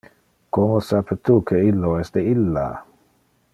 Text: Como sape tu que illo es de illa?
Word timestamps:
Como 0.55 0.79
sape 0.87 1.15
tu 1.29 1.35
que 1.51 1.61
illo 1.67 1.93
es 2.05 2.11
de 2.17 2.25
illa? 2.35 2.67